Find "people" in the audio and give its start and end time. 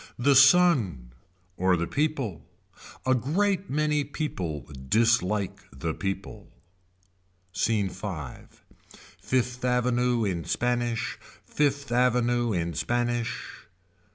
1.85-2.43, 4.03-4.67, 5.93-6.49